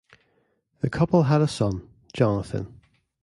[0.79, 2.81] The couple had a son, Jonathan.